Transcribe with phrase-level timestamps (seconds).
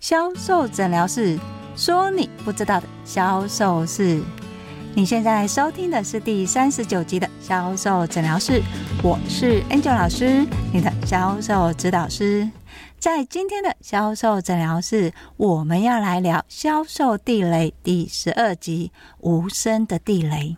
[0.00, 1.38] 销售诊疗室，
[1.76, 4.22] 说你不知道的销售事。
[4.94, 8.62] 你现在收听的是第三十九集的销售诊疗室，
[9.02, 12.50] 我是 Angel 老师，你的销售指导师。
[12.98, 20.56] 在今天的销售诊疗室，我们要来聊销售地雷第十二集：无声的地雷。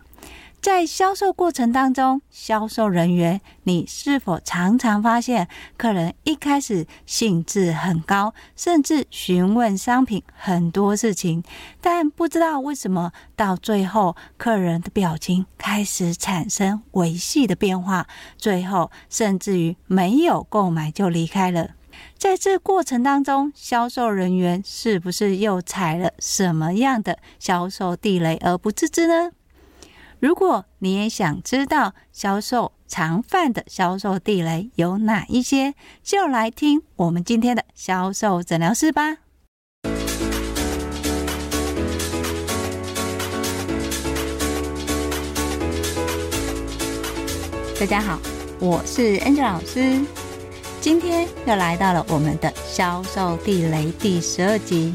[0.63, 11.43] 在销售过程当中，销售人员，你是否常常发现客人一开始兴致很高，甚至询问商品很多事情，
[11.81, 18.07] 但不知道为什么到最后，客人的表情开始产生维系的变化，
[18.37, 21.71] 最后甚至于没有购买就离开了。
[22.17, 29.31] 在这过程当中，销售人员是不是又踩了什么样的销售地雷而不自知呢？
[30.23, 39.17] 如果你也想知道销售常犯的销售地雷有哪一些，就来听我们今天的销售诊疗室吧。
[47.77, 48.17] 大家好，
[48.61, 49.99] 我是 Angel 老师，
[50.79, 54.93] 今天又来到了我们的销售地雷第十二集。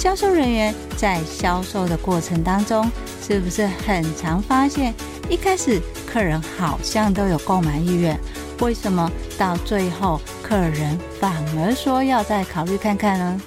[0.00, 4.94] 销售人员在销售的过程当中，是不是很常发现，
[5.28, 8.18] 一开始客人好像都有购买意愿，
[8.60, 13.42] 为什么到最后客人反而说要再考虑看看呢？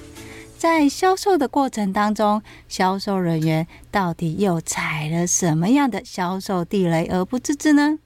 [0.55, 7.97] 在销售的过程当中，销售人员到底又踩了什么样的销售地雷而不自知呢？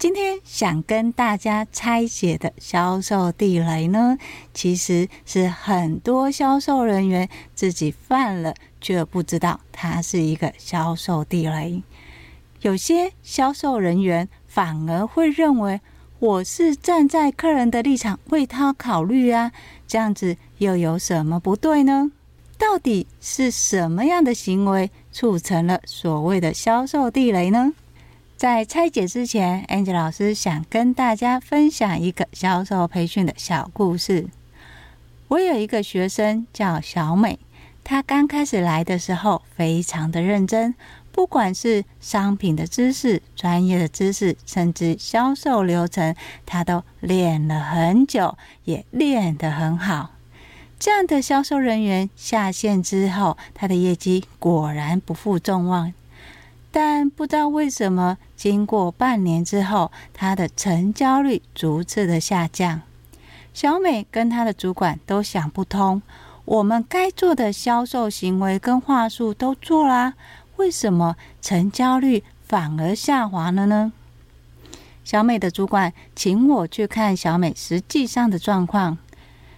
[0.00, 4.16] 今天想跟大家拆解的销售地雷呢，
[4.54, 11.82] 其实是很多销售人员自己犯了，却不知道它是一个销售地雷。
[12.62, 15.82] 有些销售人员反而会认为，
[16.18, 19.52] 我是站在客人的立场为他考虑啊，
[19.86, 22.10] 这样子又有什么不对呢？
[22.56, 27.74] 到底是什么样的行为促成了所谓的销售地雷呢？
[28.40, 34.28] 在拆解之前，Angel 老师想跟大家分享一个销售培训的小故事。
[35.28, 37.38] 我有一个学生叫小美，
[37.84, 40.74] 她刚开始来的时候非常的认真，
[41.12, 50.12] 不管是商品的知识、专业的知识，甚至销售流程，她都练了很久，也练得很好。
[50.78, 55.92] 这样的销售人员下线之后，他的业绩果然不负众望。
[56.72, 62.82] 但不知道为什么，经过半年之后，他的成交率逐次的下降。
[63.52, 66.00] 小美跟她的主管都想不通，
[66.44, 70.14] 我们该做的销售行为跟话术都做啦，
[70.56, 73.92] 为什么成交率反而下滑了呢？
[75.02, 78.96] 小美的主管请我去看小美实际上的状况，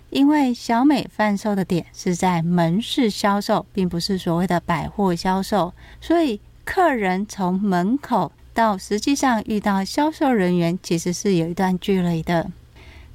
[0.09, 6.41] 因为小美贩售的点是在门市销售，并不是所谓的百货销售，所以。
[6.65, 12.51] 客人从门口到实际上遇到销售人员，其实是有一段距离的。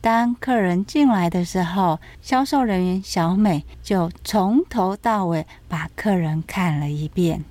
[0.01, 7.43] 当客人进来的时候，销售人员小美就从头到尾把客人看了一遍。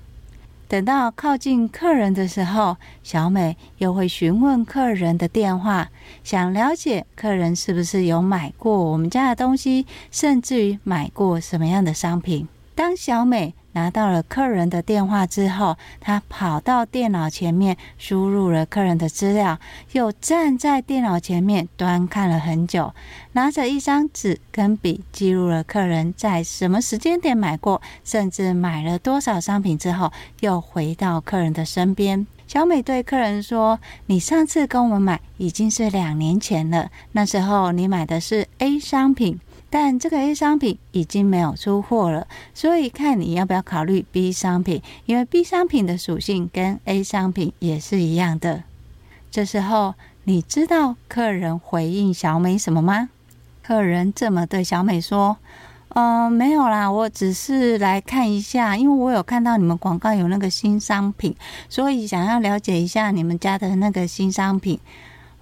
[0.69, 5.89] 等到靠近客人的时候，小美又会询问客人的电话，
[6.25, 12.49] 想了解客人是不是有买过我们家的东西，甚至于买过什么样的商品。
[12.75, 19.59] 当小美拿到了客人的电话之后，他跑到电脑前面输入了客人的资料，
[19.93, 22.95] 又站在电脑前面端看了很久，
[23.33, 30.11] 拿着一张纸跟笔记录了客人在什么时间点买过，甚至买了多少商品之后，
[30.41, 32.27] 又回到客人的身边。
[32.47, 39.39] 小美对客人说：“你上次跟我们买已经是两年前了，那时候你买的是 A 商品。”
[39.69, 48.63] 但这个 A 商品已经没有出货了，所以看你要不要考虑 B 商品，因为 B 商品的属性跟 A 商品也是一样的。
[49.31, 49.95] 这时候
[50.25, 53.11] 你知道客人回应小美什么吗？
[53.63, 55.37] 客人这么对小美说
[55.91, 61.35] ：“嗯、没有啦，我只是来看一下，因为我有看到你们广告有那个新商品，
[61.69, 64.79] 所以想要了解一下你们家的那个新商品。”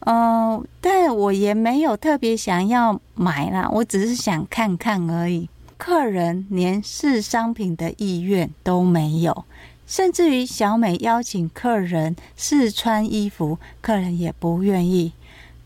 [0.05, 5.49] 呃，但我也没有特别想要买啦，我只是想看看而已。
[5.77, 9.45] 客人连试商品的意愿都没有，
[9.87, 15.13] 甚至于小美邀请客人试穿衣服，客人也不愿意。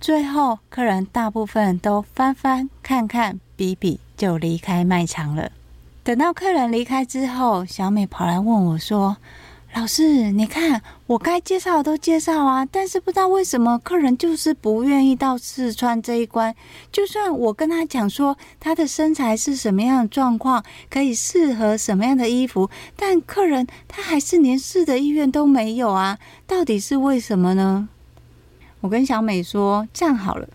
[0.00, 5.50] 最后，客人大部分都翻翻看看，比比就离开卖场了。
[6.04, 9.16] 等到客人离开之后，小美跑来问我说
[9.78, 16.52] ：“老师，你看我该介绍的都介绍啊，但是不知道为什么客人就是不愿意到试穿这一关。
[16.90, 27.88] 就算我跟他讲说他的身材是什么样的状况，可以适合什么样的衣服，但客人他还是连试的意愿都没有啊，到底是为什么呢？
[28.80, 30.48] 我跟小美说，这样好了，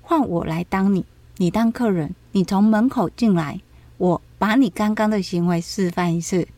[0.00, 1.04] 换我来当你，
[1.36, 3.60] 你当客人，你从门口进来，
[3.98, 6.48] 我把你刚刚的行为示范一次。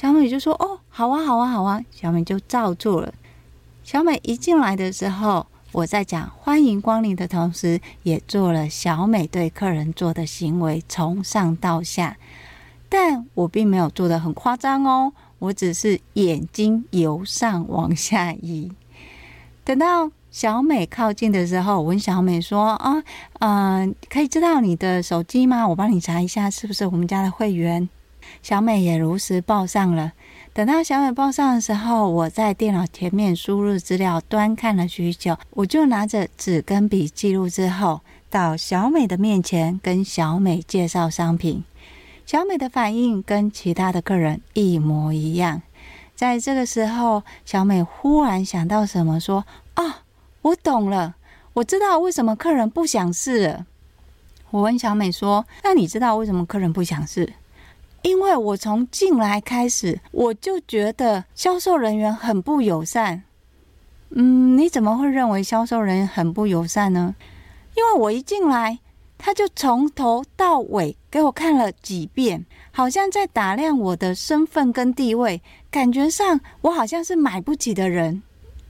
[0.00, 3.12] 小美就说：“哦，好啊，好啊，好啊。”小美就照做了。
[3.82, 12.16] 小美一进来的时候，我在讲欢迎光临的同时，也做了小美对客人做的行为，从上到下。
[12.88, 18.70] 但我并没有做得很夸张哦，我只是眼睛由上往下移。
[19.64, 23.02] 等到小美靠近的时候，我问小美说：“啊，
[23.40, 25.66] 嗯、可以知道你的手机吗？
[25.66, 27.88] 我帮你查一下，是不是我们家的会员。”
[28.42, 30.12] 小美也如实报上了。
[30.52, 35.36] 等到小美报上的时候，我在电脑前面输入资料，端看了许久。
[35.50, 41.62] 我就拿着纸跟笔记录之后，到小美的面前跟小美介绍商品。
[42.26, 45.62] 小美的反应跟其他的客人一模一样。
[46.16, 50.02] 在这个时候，小美忽然想到什么，说：“啊，
[50.42, 51.14] 我懂了，
[51.52, 53.66] 我知道为什么客人不想试了。”
[54.50, 57.32] 我问小美说：“那你知道为什么客人不想试？”
[58.02, 63.24] 因为我从进来开始，我就觉得销售人员很不友善。
[64.10, 67.14] 嗯，你怎么会认为销售人员很不友善呢？
[67.74, 68.78] 因为我一进来，
[69.18, 78.22] 他就从头到尾给我看了几遍，好像在打量我的身份跟地位，感觉上我好像是买不起的人。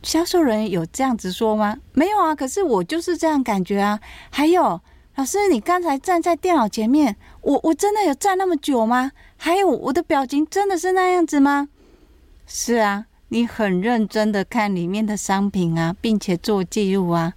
[0.03, 1.77] 销售人员有这样子说吗？
[1.93, 4.01] 没有啊，可是我就是这样感觉啊。
[4.31, 4.81] 还有。
[5.15, 9.13] 老师，你刚才站在电脑前面，我我真的有站那么久吗？
[9.37, 11.69] 还有我的表情真的是那样子吗？
[12.47, 17.35] 是啊，你很认真的看里面的商品啊，并且做记录啊。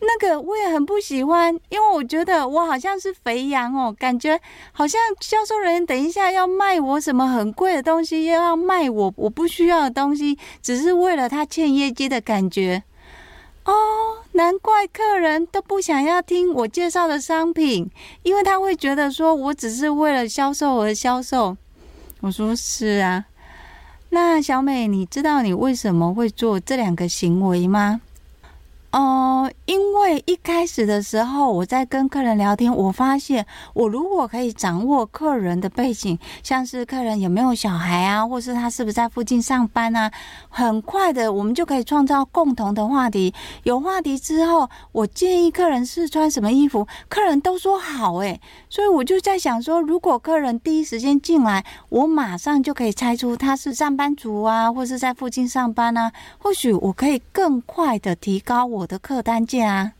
[0.00, 4.40] 那个我也很不喜欢，因为我觉得我好像是肥羊哦，感觉
[4.72, 12.82] 好像销售人员等一下要卖我什么很贵的东西，又要卖我我不需要的东西，只是为了他欠业绩的感觉。
[13.64, 17.90] 哦，难怪客人都不想要听我介绍的商品，
[18.22, 21.56] 因为他会觉得说我只是为了销售而销售。
[22.20, 23.26] 我说是啊，
[24.10, 28.00] 那小美，你知道你为什么会做这两个行为吗？
[28.92, 40.12] 哦、因为一开始的时候，我在跟客人聊天，我发现我如果可以掌握客人的背景，像是客人有没有小孩啊，或是他是不是在附近上班啊，
[40.50, 43.32] 很快的我们就可以创造共同的话题。
[43.62, 48.38] 有话题之后，我建议客人试穿什么衣服，客人都说好诶，
[48.68, 58.81] 所以我就在想说，如果客人第一时间进来，我马上就可以猜出他是上班族啊，或是在附近上班啊，或许我可以更快的提高我。
[58.82, 59.92] 我的客单价啊，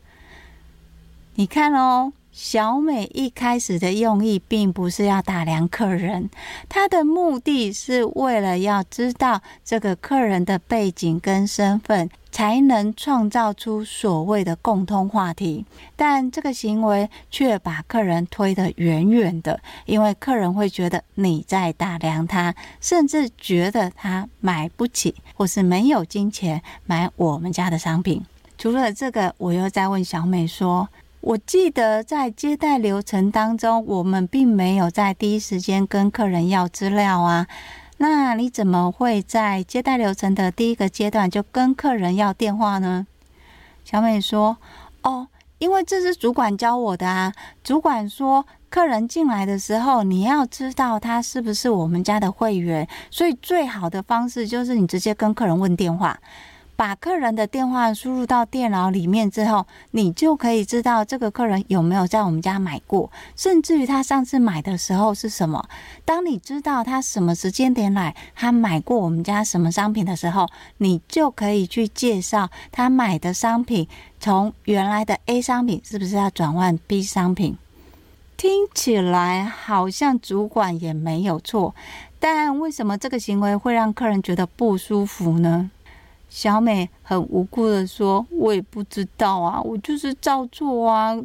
[1.35, 6.29] 你看哦，小美一开始的用意并不是要打量客人，
[6.67, 15.65] 她的目的是为了要知道这个客人的背景跟身份，才能创造出所谓的共通话题。
[15.95, 28.21] 但这个行为却把客人推得远远的，因为客人会觉得你在打量他，甚至觉得他买不起或是没有金钱买我们家的商品。
[28.63, 30.87] 除了这个，我又再问小美说
[31.19, 37.45] ：“我记得在接待流程当中，我们并没有在第一时间跟客人要资料啊。
[37.97, 43.05] 那你怎么会在接待流程的第一个阶段就跟客人要电话呢？”
[43.83, 44.55] 小美说
[45.03, 45.27] ：“哦，
[45.57, 47.33] 因为这是主管教我的啊。
[47.65, 56.17] 主管说，客人进来的时候，你要知道他是不是我们家的会员，所以最好的方式就是你直接跟客人问电话。”
[56.75, 65.67] 把客人的电话输入到电脑里面之后，你就可以知道这个客人有没有在我们家买过，甚至于他上次买的时候是什么。
[66.03, 73.87] 当你知道他什么时间点来，他买过我们家什么商品的时候，你就可以去介绍他买的商品，
[74.19, 77.57] 从原来的 A 商品是不是要转换 B 商品。
[78.35, 81.73] 听起来好像主管也没有错，
[82.19, 85.69] 但为什么这个行为会让客人觉得不舒服呢？
[86.33, 91.15] 小美很无辜的说：“我也不知道啊，我就是照做啊。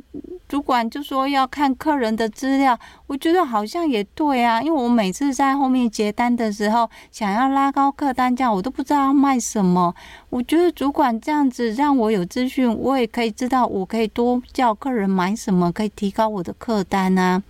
[0.47, 4.61] 主管就说要看客人的资料，我觉得好像也对啊。
[4.61, 9.95] 因为我每次在后面结单的时候，想要拉高客单价，我都不知道要卖什么。
[10.29, 17.43] 我觉得主管这样子让我有资讯，我也可以知道我可以多叫客人买什么，可以提高我的客单啊。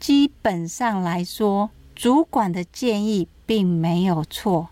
[0.00, 4.70] 基本上来说，主管的建议并没有错。”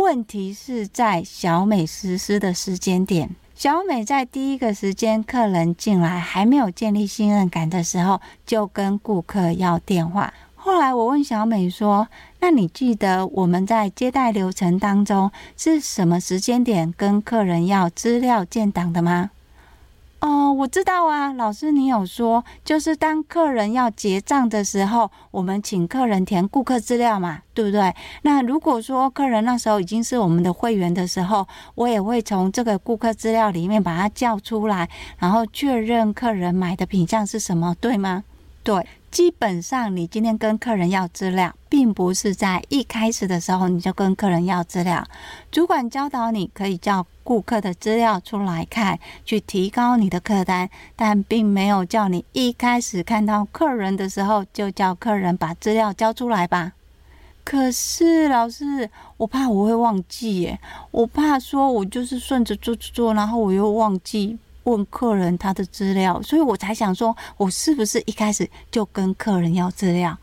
[0.00, 3.30] 问题是在小美实施的时间点。
[3.54, 10.32] 小美在第一个时间，客人进来还没有建立信任感的时候，就跟顾客要电话。
[10.54, 12.06] 后来我问小美说
[12.40, 19.30] ：“那你记得我们在接待流程当中是什么时间点跟客人要资料建档的吗？”
[20.20, 27.94] 哦，我知道啊，老师，你有说，就是当客人要结账的时候，我们请客人填顾客资料嘛，对不对？
[28.22, 31.46] 那如果说客人那时候已经是我们的会员的时候，
[31.76, 38.24] 我也会从这个顾客资料里面把他叫出来，然后确认客人买的品项是什么，对吗？
[38.62, 38.86] 对。
[39.10, 45.02] 基本上，你今天跟客人要资料，并不是在一开始的时候你就跟客人要资料。
[45.50, 56.74] 主管教导你可以叫顾客的资料出来看，去提高你的客单，但并没有叫你一开始看到客人的时候就叫客人把资料交出来吧。
[57.44, 60.60] 可是老师，我怕我会忘记耶，
[60.90, 64.38] 我怕说我就是顺着做做做，然后我又忘记。
[64.68, 70.16] 问客人他的资料，所以我才想说，我是不是一开始就跟客人要资料？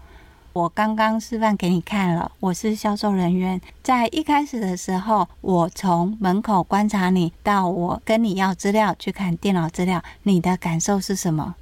[0.54, 11.56] 我刚刚示范给你看了，我是销售人员，在一开始的时候，我从门口观察你，到我跟你要资料，去看电脑资料，你的感受是什么？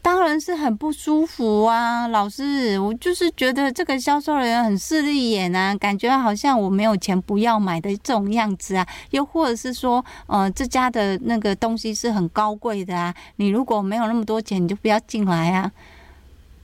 [0.00, 15.70] 当然是很不舒服啊，老师，我就是觉得这个销售人员很势利眼啊，感觉好像我没有钱不要买的这种样子啊，又或者是说，呃，这家的那个东西是很高贵的啊，你如果没有那么多钱，你就不要进来啊，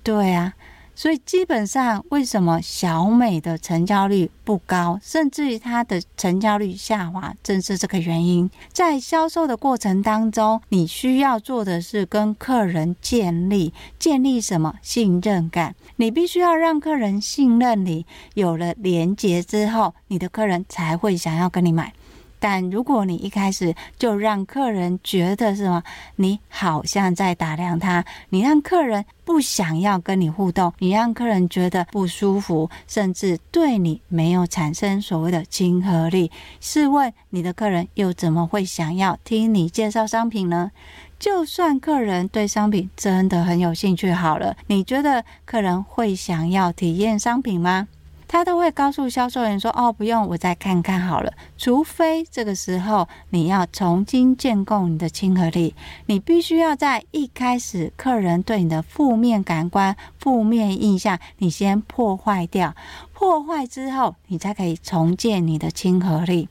[0.02, 0.54] 对啊。
[0.94, 8.48] 所以基本上，为什么小美的成交率不高，甚至于它的成交率下滑，正是这个原因。
[8.72, 15.74] 在销售的过程当中，你需要做的是跟客人建立建立什么信任感？
[15.96, 21.92] 你必须要让客人信任你，有了连结之后，你的客人才会想要跟你买。
[22.38, 25.82] 但如果你一开始就让客人觉得什么，
[26.16, 40.70] 你好像在打量他，你让客人不想要跟你互动，你让客人觉得不舒服，甚至对你没有产生所谓的亲和力，试问你的客人又怎么会想要听你介绍商品呢？
[41.18, 47.88] 就算客人对商品真的很有兴趣，好了，你觉得客人会想要体验商品吗？
[48.34, 55.72] 他都会告诉销售员说：“哦，不用，我再看看好了。”除非这个时候你要重新建构你的亲和力，
[56.06, 62.74] 你必须要在一开始客人对你的负面感官、负面印象，你先破坏掉。
[63.12, 66.48] 破坏之后，你才可以重建你的亲和力。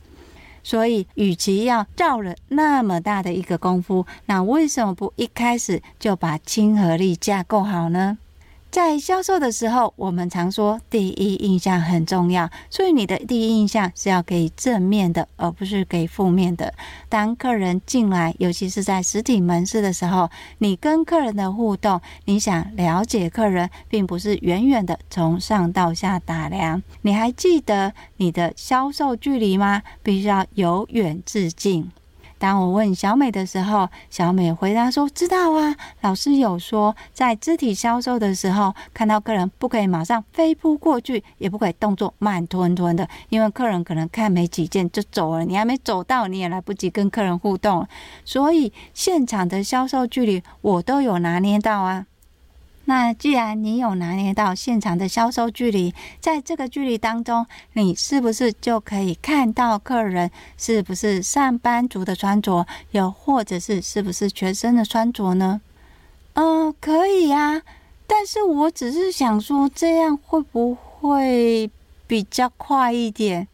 [0.64, 8.20] 所以，与其要照了那么大的一个功夫，那为什么不一开始就把亲和力架构好呢？
[8.74, 16.74] 在销售的时候，我们常说第一印象很重要，所以你的第一印象是要给正面的，而不是给负面的。
[17.08, 20.28] 当客人进来，尤其是在实体门市的时候，
[20.58, 26.82] 你跟客人的互动，你想了解客人，并不是远远的从上到下打量。
[27.04, 29.84] 你还记得你的销售距离吗？
[30.02, 31.92] 必须要由远至近。
[32.44, 47.88] 当我问小美的时候，小美回答说：“知道啊，老师有说，在肢体销售的时候，看到客人不可以马上飞扑过去，也不可以动作慢吞吞的，因为客人可能看没几件就走了，你还没走到，你也来不及跟客人互动，
[48.26, 52.08] 所以现场的销售距离我都有拿捏到啊。”
[52.86, 65.62] 那既然你有拿捏到现场的销售距离，在这个距离当中，你是不是就可以看到客人是不是上班族的穿着，又或者是是不是学生的穿着呢？
[66.34, 67.62] 嗯、可以呀、啊，
[68.06, 71.70] 但是我只是想说，这样会不会
[72.06, 73.48] 比较快一点？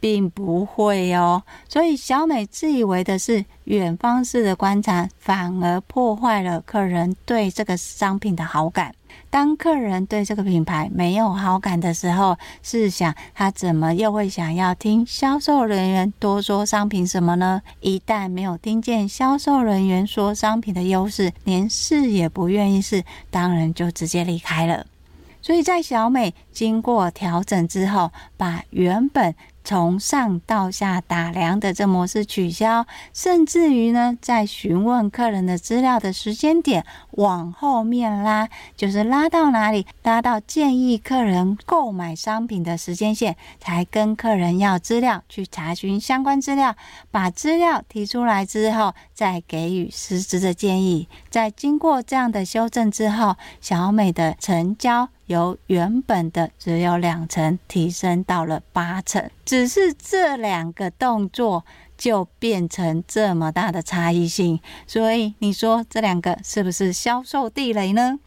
[0.00, 8.94] 并不会哦，所以小美自以为的是远方式的观察，反而破坏了客人对这个商品的好感。
[9.30, 17.60] 当客人对这个品牌没有好感的时候，试想他怎么又会想要听销售人员多说商品什么呢？
[17.80, 24.86] 一旦没有听见销售人员说商品的优势，连试也不愿意试，当然就直接离开了。
[25.42, 29.34] 所以在小美经过调整之后，把原本
[29.66, 39.86] 从上到下打量的这模式取消，甚至于呢，在询问客人的资料的时间点往后面拉，就是拉到哪里？
[40.02, 46.74] 拉到建议客人购买商品的时间线，才跟客人要资料，去查询相关资料，
[47.10, 51.08] 把资料提出来之后，再给予实质的建议。
[51.28, 59.28] 在经过这样的修正之后，小美的成交由原本的只有两成，提升到了八成。
[59.44, 61.64] 只是这两个动作
[61.96, 68.18] 就变成这么大的差异性，所以你说这两个是不是销售地雷呢？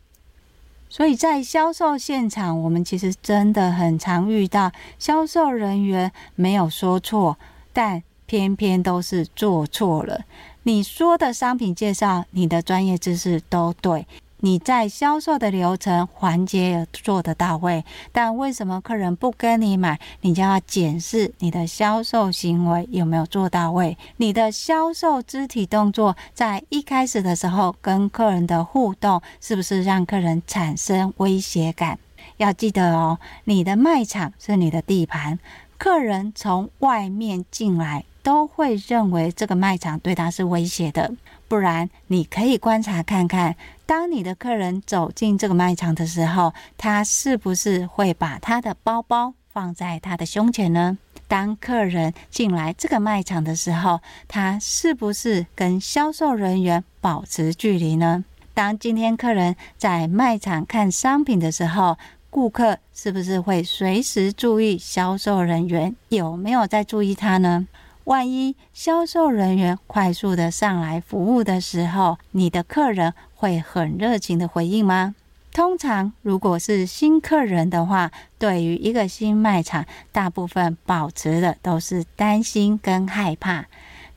[0.90, 7.38] 所以在销售现场，我们其实真的很常遇到销售人员没有说错，
[7.72, 10.26] 但偏偏都是做错了。
[10.64, 14.08] 你说的商品介绍，你的专业知识都对。
[14.41, 20.00] 你在销售的流程环节也做得到位，但为什么客人不跟你买？
[20.22, 23.98] 你就要检视你的销售行为有没有做到位。
[24.17, 32.00] 你的销售肢体动作在一开始的时候跟客人的互动，是不是让客人产生威胁感？
[32.38, 35.38] 要记得哦，你的卖场是你的地盘，
[35.77, 41.12] 客人从外面进来都会认为这个卖场对他是威胁的。
[41.50, 43.56] 不然，你可以观察看看，
[43.88, 51.00] 当你的客人走进这个卖场的时候，他是不是会把他的包包放在他的胸前呢？
[51.27, 58.24] 当客人进来这个卖场的时候，他是不是跟销售人员保持距离呢？
[58.53, 61.98] 当今天客人在卖场看商品的时候，
[62.29, 67.68] 顾客是不是会随时注意销售人员有没有在注意他呢？
[68.10, 75.13] 万一销售人员快速的上来服务的时候，你的客人会很热情的回应吗？
[75.54, 83.68] 通常如果是新客人的话，对于一个新卖场，大部分保持的都是担心跟害怕。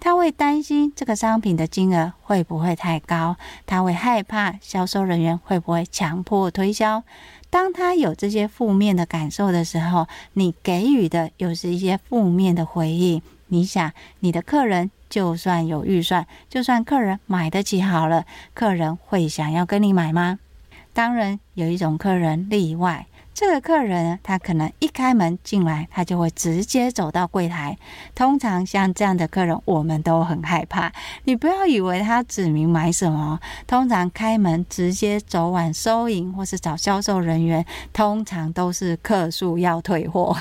[0.01, 7.05] 他会担心这个商品的金额会不会太高，他会害怕销售人员会不会强迫推销。
[7.53, 13.21] 当他有这些负面的感受的时候，你给予的又是一些负面的回应。
[13.49, 20.39] 你想，你的客人就算有预算，就算客人买得起好了，客人会想要跟你买吗？
[20.95, 23.07] 当然，有一种客人例外。
[23.35, 27.77] 这个客人他可能一开门进来，他就会直接走到柜台。
[28.15, 30.93] 通常像这样的客人，我们都很害怕。
[31.25, 40.37] 你不要以为他指明买什么，通常开门直接走往收银或是找销售人员，通常都是客诉要退货。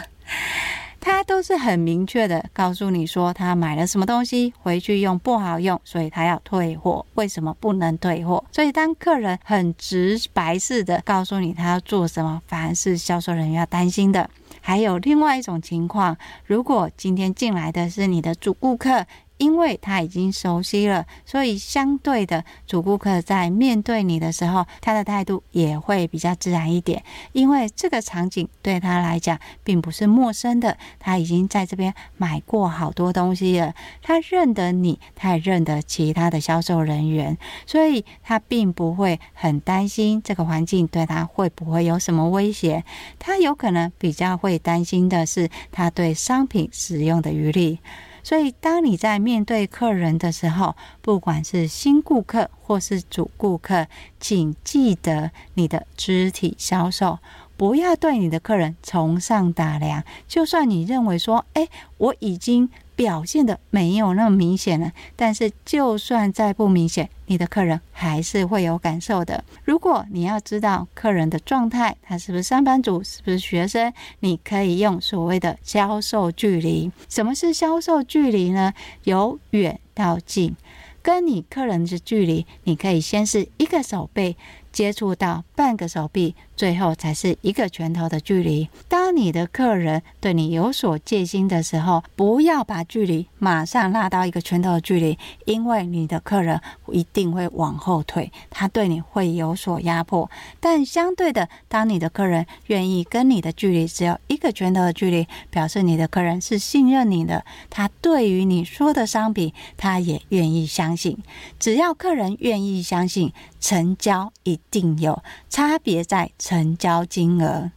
[1.01, 7.03] 他都是很明确的告诉你说，他买了什么东西回去用不好用，所以他要退货。
[7.15, 8.41] 为什么不能退货？
[8.51, 14.29] 所以当客人很直白式的告诉你他要做什么，反而是销售人员要担心的。
[14.61, 19.05] 还有另外一种情况，如果今天进来的是你的主顾客。
[19.41, 27.03] 因为他已经熟悉了，所以相对的主顾客在面对你的时候，他的态度也会比较自然一点。
[27.31, 33.73] 因为这个场景对他来讲并不是陌生的，他已经在这边买过好多东西了，
[34.03, 42.83] 他认得你，他也认得其他的销售人员，所以他并不会很担心这个环境对他会不会有什么威胁。
[43.17, 47.79] 他有可能比较会担心的是他对商品使用的余力。
[48.23, 53.87] 所以，当你在面对客人的时候，不管是新顾客或是主顾客，
[54.19, 57.19] 请记得你的肢体销售，
[57.57, 60.03] 不要对你的客人从上打量。
[60.27, 62.69] 就算你认为说，哎，我已经。
[62.95, 69.43] 表现的没有那么明显了，但是就算再不明显，你的客人还是会有感受的。
[69.63, 76.91] 如果你要知道客人的状态，他是不是上班族，是不是学生，你可以用所谓的销售距离。
[77.09, 78.73] 什么是销售距离呢？
[79.03, 80.55] 由远到近，
[81.01, 84.35] 跟你客人的距离，你可以先是一个手背。
[84.71, 88.69] 接触到半个手臂，最后才是一个拳头的距离。
[88.87, 96.59] 当你的客人对你有所戒心的时候，不要把距离马上拉到一个拳头的距离，因为你的客人
[96.91, 100.29] 一定会往后退，他对你会有所压迫。
[100.59, 111.17] 但相对的，当你的客人愿意跟你的距离只有一个拳头的距离，表示你的客人是信任你的，他对于你说的商品，他也愿意相信。
[111.59, 113.31] 只要客人愿意相信，
[113.61, 117.71] 成交一定有差别在成交金额，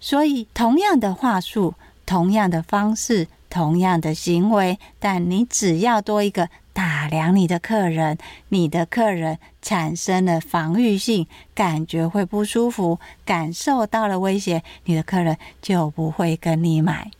[0.00, 8.16] 所以同样的话术、同样的方式、同样的行为，但你只要多一个打量你的客人，
[8.48, 17.10] 你的客人产生了防御性，感觉会不舒服，感受到了威胁，你的客人就不会跟你买。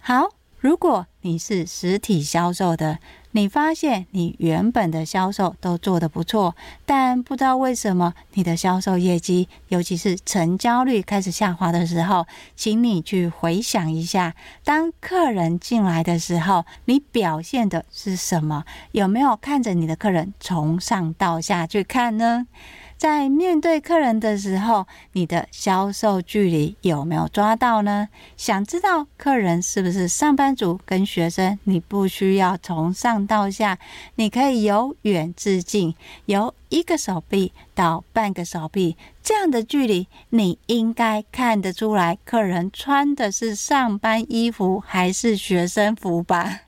[0.00, 2.98] 好，如果你是实体销售的。
[3.32, 18.64] 你发现你原本的销售都做得不错，但不知道为什么你的销售业绩，尤其是成交率开始下滑的时候，请你去回想一下，当客人进来的时候，你表现的是什么？
[18.92, 22.46] 有没有看着你的客人从上到下去看呢？
[22.96, 28.08] 在面对客人的时候，你的销售距离有没有抓到呢？
[28.36, 31.58] 想知道客人是不是上班族跟学生？
[31.64, 33.78] 你不需要从上到下，
[34.14, 35.94] 你可以由远至近，
[36.26, 46.60] 由一个手臂到半个手臂这样的距离，你应该看得出来客人穿的是上班衣服还是学生服吧？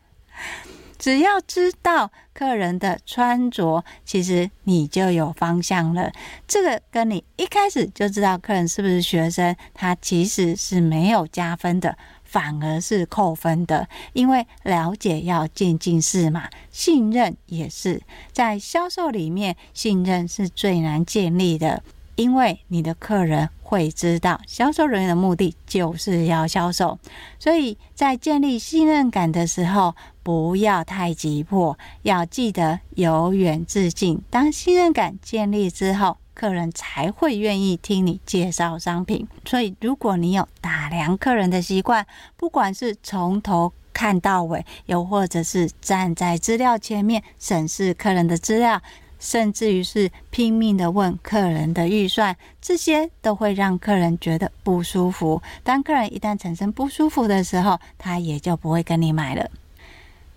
[0.99, 6.13] 只要知道客人的穿着，其实你就有方向了。
[6.47, 13.89] 这个跟你一开始就知道客人是不是学生，他其实是没有加分的，反而是扣分的。
[14.13, 21.83] 因为了解要渐进式嘛，信任也是在销售里面，信任是最难建立的。
[22.17, 26.97] 因为你的客人会知道，销售人员的目的就是要销售，
[27.41, 34.23] 所以在建立信任感的时候，不要太急迫，要记得由远至近。
[34.31, 39.27] 当信任感建立之后，客人才会愿意听你介绍商品。
[39.45, 48.81] 所以，如果你有打量客人的习惯，不管是从头看到尾，又或者是站在资料前面审视客人的资料。
[49.19, 55.43] 甚至于是拼命的问客人的预算，这些都会让客人觉得不舒服。
[55.65, 59.51] 当客人一旦产生不舒服的时候，他也就不会跟你买了。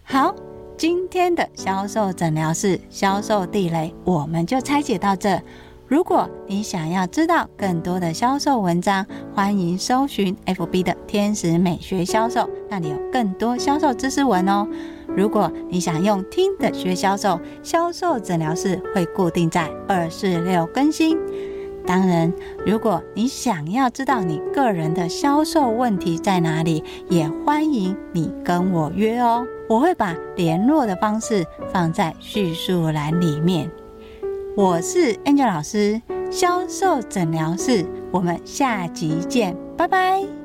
[0.04, 0.34] 好，
[0.78, 5.42] 今天的销售诊疗室销售地雷，我们就拆解到这。
[5.88, 14.68] 如果你想要知道更多的销售文章，欢迎搜寻 FB 的天使美学销售，那里有更多销售知识文哦。
[15.16, 21.18] 如果你想用听的学销售，销售诊疗室会固定在二四六更新。
[21.86, 22.32] 当然，
[22.66, 29.46] 如果你想要知道你个人的销售问题在哪里，也欢迎你跟我约哦。
[29.68, 33.70] 我会把联络的方式放在叙述栏里面。
[34.56, 40.39] 我是 Angel 老师，销售诊疗室，我们下集见，拜拜。